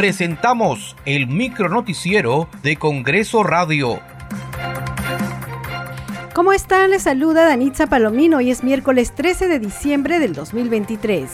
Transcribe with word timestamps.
presentamos 0.00 0.96
el 1.04 1.26
micronoticiero 1.26 2.48
de 2.62 2.76
Congreso 2.76 3.42
Radio. 3.42 4.00
¿Cómo 6.32 6.54
están? 6.54 6.92
Les 6.92 7.02
saluda 7.02 7.44
Danitza 7.44 7.86
Palomino. 7.86 8.38
Hoy 8.38 8.50
es 8.50 8.64
miércoles 8.64 9.14
13 9.14 9.46
de 9.48 9.58
diciembre 9.58 10.18
del 10.18 10.32
2023. 10.32 11.30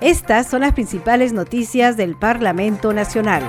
Estas 0.00 0.48
son 0.48 0.62
las 0.62 0.72
principales 0.72 1.32
noticias 1.32 1.96
del 1.96 2.16
Parlamento 2.16 2.92
Nacional. 2.92 3.44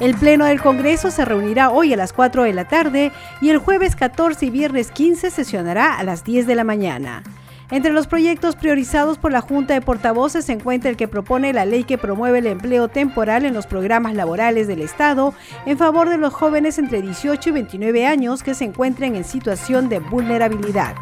El 0.00 0.14
Pleno 0.14 0.46
del 0.46 0.62
Congreso 0.62 1.10
se 1.10 1.26
reunirá 1.26 1.68
hoy 1.68 1.92
a 1.92 1.98
las 1.98 2.14
4 2.14 2.44
de 2.44 2.54
la 2.54 2.66
tarde 2.66 3.12
y 3.42 3.50
el 3.50 3.58
jueves 3.58 3.94
14 3.94 4.46
y 4.46 4.50
viernes 4.50 4.90
15 4.90 5.30
sesionará 5.30 5.98
a 5.98 6.02
las 6.02 6.24
10 6.24 6.46
de 6.46 6.54
la 6.54 6.64
mañana. 6.64 7.22
Entre 7.70 7.92
los 7.92 8.06
proyectos 8.06 8.54
priorizados 8.54 9.18
por 9.18 9.32
la 9.32 9.40
Junta 9.40 9.74
de 9.74 9.80
Portavoces 9.80 10.44
se 10.44 10.52
encuentra 10.52 10.88
el 10.88 10.96
que 10.96 11.08
propone 11.08 11.52
la 11.52 11.64
ley 11.64 11.82
que 11.82 11.98
promueve 11.98 12.38
el 12.38 12.46
empleo 12.46 12.86
temporal 12.86 13.44
en 13.44 13.54
los 13.54 13.66
programas 13.66 14.14
laborales 14.14 14.68
del 14.68 14.82
Estado 14.82 15.34
en 15.66 15.76
favor 15.76 16.08
de 16.08 16.16
los 16.16 16.32
jóvenes 16.32 16.78
entre 16.78 17.02
18 17.02 17.48
y 17.48 17.52
29 17.52 18.06
años 18.06 18.44
que 18.44 18.54
se 18.54 18.64
encuentren 18.64 19.16
en 19.16 19.24
situación 19.24 19.88
de 19.88 19.98
vulnerabilidad. 19.98 20.94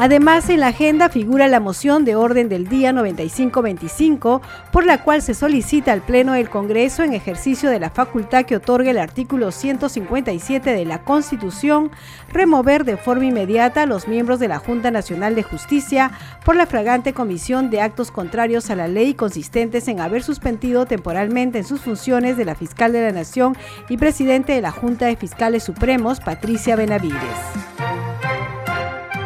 Además, 0.00 0.48
en 0.48 0.60
la 0.60 0.68
agenda 0.68 1.10
figura 1.10 1.46
la 1.46 1.60
moción 1.60 2.06
de 2.06 2.16
orden 2.16 2.48
del 2.48 2.68
día 2.68 2.90
9525, 2.90 4.40
por 4.72 4.86
la 4.86 5.04
cual 5.04 5.20
se 5.20 5.34
solicita 5.34 5.92
al 5.92 6.00
Pleno 6.00 6.32
del 6.32 6.48
Congreso, 6.48 7.02
en 7.02 7.12
ejercicio 7.12 7.68
de 7.68 7.80
la 7.80 7.90
facultad 7.90 8.46
que 8.46 8.56
otorga 8.56 8.92
el 8.92 8.96
artículo 8.96 9.52
157 9.52 10.72
de 10.72 10.84
la 10.86 11.04
Constitución, 11.04 11.90
remover 12.32 12.86
de 12.86 12.96
forma 12.96 13.26
inmediata 13.26 13.82
a 13.82 13.86
los 13.86 14.08
miembros 14.08 14.40
de 14.40 14.48
la 14.48 14.58
Junta 14.58 14.90
Nacional 14.90 15.34
de 15.34 15.42
Justicia 15.42 16.12
por 16.46 16.56
la 16.56 16.64
fragante 16.64 17.12
comisión 17.12 17.68
de 17.68 17.82
actos 17.82 18.10
contrarios 18.10 18.70
a 18.70 18.76
la 18.76 18.88
ley 18.88 19.12
consistentes 19.12 19.86
en 19.86 20.00
haber 20.00 20.22
suspendido 20.22 20.86
temporalmente 20.86 21.58
en 21.58 21.64
sus 21.64 21.82
funciones 21.82 22.38
de 22.38 22.46
la 22.46 22.54
fiscal 22.54 22.94
de 22.94 23.02
la 23.02 23.12
Nación 23.12 23.54
y 23.90 23.98
presidente 23.98 24.54
de 24.54 24.62
la 24.62 24.70
Junta 24.70 25.08
de 25.08 25.16
Fiscales 25.16 25.62
Supremos, 25.62 26.20
Patricia 26.20 26.74
Benavides. 26.74 27.69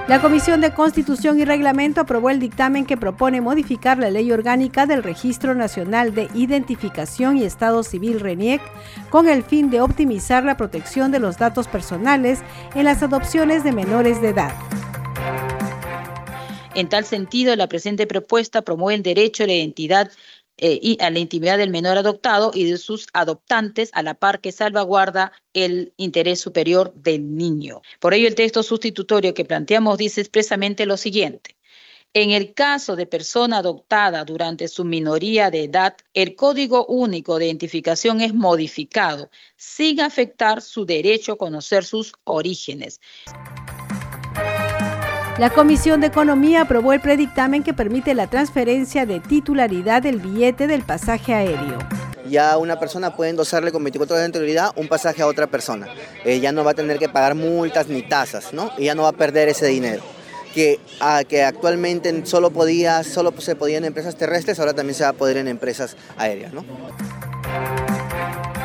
La 0.07 0.21
Comisión 0.21 0.61
de 0.61 0.75
Constitución 0.75 1.41
y 1.41 1.47
Reglamento 1.47 2.03
aprobó 2.03 2.29
el 2.29 2.39
dictamen 2.39 2.85
que 2.85 2.99
propone 2.99 3.41
modificar 3.41 3.97
la 3.97 4.11
ley 4.11 4.31
orgánica 4.33 4.85
del 4.85 5.03
Registro 5.03 5.55
Nacional 5.55 6.15
de 6.15 6.29
Identificación 6.35 7.39
y 7.39 7.45
Estado 7.45 7.83
Civil 7.83 8.21
RENIEC 8.21 8.61
con 9.09 9.31
el 9.31 9.43
fin 9.43 9.71
de 9.71 9.81
optimizar 9.81 10.45
la 10.45 10.59
protección 10.59 11.11
de 11.11 11.21
los 11.21 11.39
datos 11.39 11.69
personales 11.69 12.41
en 12.75 12.85
las 12.85 13.03
adopciones 13.03 13.65
de 13.65 13.73
menores 13.73 14.21
de 14.21 14.29
edad. 14.29 14.53
En 16.75 16.91
tal 16.91 17.07
sentido, 17.07 17.57
la 17.57 17.69
presente 17.69 18.07
propuesta 18.07 18.61
promueve 18.61 18.97
el 18.97 19.03
derecho 19.03 19.45
a 19.45 19.47
la 19.47 19.55
identidad 19.55 20.11
eh, 20.57 20.79
y 20.81 20.99
a 21.03 21.11
la 21.11 21.19
intimidad 21.19 21.59
del 21.59 21.71
menor 21.71 21.99
adoptado 21.99 22.53
y 22.55 22.65
de 22.71 22.79
sus 22.79 23.09
adoptantes, 23.13 23.91
a 23.93 24.03
la 24.03 24.15
par 24.15 24.41
que 24.41 24.53
salvaguarda 24.53 25.33
el 25.53 25.93
interés 25.97 26.41
superior 26.41 26.93
del 26.95 27.37
niño. 27.37 27.83
Por 28.01 28.15
ello, 28.15 28.29
el 28.29 28.35
texto 28.35 28.63
sustitutorio 28.63 29.35
que 29.35 29.45
planteamos 29.45 29.99
dice 29.99 30.21
expresamente 30.21 30.87
lo 30.87 30.97
siguiente. 30.97 31.57
En 32.17 32.31
el 32.31 32.55
caso 32.55 32.95
de 32.95 33.07
persona 33.07 33.59
adoptada 33.59 34.25
durante 34.25 34.69
su 34.69 34.85
minoría 34.85 35.51
de 35.51 35.65
edad, 35.65 35.97
el 36.15 36.37
Código 36.37 36.87
Único 36.87 37.41
de 37.41 37.47
Identificación 37.47 38.21
es 38.21 38.33
modificado 38.33 39.31
sin 39.57 40.01
afectar 40.01 40.63
su 40.63 40.87
derecho 40.87 41.33
a 41.33 41.39
conocer 41.39 41.85
sus 41.85 42.13
orígenes. 42.23 43.01
La 45.37 45.51
Comisión 45.51 46.01
de 46.01 46.07
Economía 46.07 46.61
aprobó 46.61 46.93
el 46.93 47.01
predictamen 47.01 47.65
que 47.65 47.75
permite 47.75 48.15
la 48.15 48.29
transferencia 48.29 49.05
de 49.05 49.19
titularidad 49.19 50.01
del 50.01 50.21
billete 50.21 50.69
del 50.69 50.83
pasaje 50.83 51.35
aéreo. 51.35 51.79
Ya 52.29 52.57
una 52.57 52.79
persona 52.79 53.17
puede 53.17 53.31
endosarle 53.31 53.73
con 53.73 53.83
24 53.83 54.15
horas 54.15 54.23
de 54.23 54.27
anterioridad 54.27 54.71
un 54.77 54.87
pasaje 54.87 55.23
a 55.23 55.27
otra 55.27 55.49
persona. 55.49 55.89
Eh, 56.25 56.39
ya 56.39 56.53
no 56.53 56.63
va 56.63 56.71
a 56.71 56.75
tener 56.75 57.01
que 57.01 57.09
pagar 57.09 57.35
multas 57.35 57.89
ni 57.89 58.03
tasas, 58.03 58.53
¿no? 58.53 58.71
Y 58.79 58.85
ya 58.85 58.95
no 58.95 59.03
va 59.03 59.09
a 59.09 59.13
perder 59.13 59.49
ese 59.49 59.67
dinero. 59.67 60.05
Que, 60.55 60.79
que 61.29 61.43
actualmente 61.43 62.25
solo, 62.27 62.53
podía, 62.53 63.03
solo 63.03 63.35
se 63.39 63.57
podía 63.57 63.79
en 63.79 63.87
empresas 63.87 64.15
terrestres, 64.15 64.61
ahora 64.61 64.73
también 64.73 64.95
se 64.95 65.03
va 65.03 65.11
a 65.11 65.15
poder 65.15 65.37
en 65.39 65.49
empresas 65.49 65.97
aéreas, 66.17 66.53
¿no? 66.53 66.65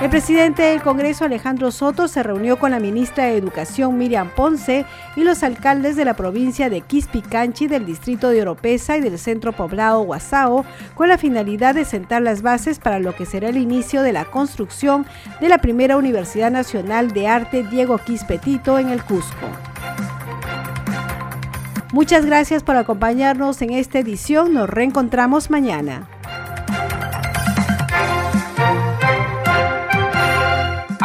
El 0.01 0.09
presidente 0.09 0.63
del 0.63 0.81
Congreso, 0.81 1.25
Alejandro 1.25 1.71
Soto, 1.71 2.07
se 2.07 2.23
reunió 2.23 2.57
con 2.57 2.71
la 2.71 2.79
ministra 2.79 3.25
de 3.25 3.35
Educación, 3.35 3.97
Miriam 3.97 4.29
Ponce, 4.29 4.85
y 5.17 5.25
los 5.25 5.43
alcaldes 5.43 5.97
de 5.97 6.05
la 6.05 6.13
provincia 6.13 6.69
de 6.69 6.79
Quispicanchi, 6.79 7.67
del 7.67 7.85
distrito 7.85 8.29
de 8.29 8.41
Oropesa 8.41 8.95
y 8.95 9.01
del 9.01 9.19
centro 9.19 9.51
poblado 9.51 10.01
Guasao, 10.03 10.63
con 10.95 11.09
la 11.09 11.17
finalidad 11.17 11.75
de 11.75 11.83
sentar 11.83 12.21
las 12.21 12.41
bases 12.41 12.79
para 12.79 12.99
lo 12.99 13.13
que 13.13 13.25
será 13.25 13.49
el 13.49 13.57
inicio 13.57 14.01
de 14.01 14.13
la 14.13 14.23
construcción 14.23 15.05
de 15.41 15.49
la 15.49 15.57
primera 15.57 15.97
Universidad 15.97 16.49
Nacional 16.49 17.11
de 17.11 17.27
Arte 17.27 17.63
Diego 17.63 17.97
Quispetito 17.97 18.79
en 18.79 18.91
el 18.91 19.03
Cusco. 19.03 19.47
Muchas 21.91 22.25
gracias 22.25 22.63
por 22.63 22.77
acompañarnos 22.77 23.61
en 23.61 23.71
esta 23.71 23.99
edición. 23.99 24.53
Nos 24.53 24.69
reencontramos 24.69 25.49
mañana. 25.49 26.07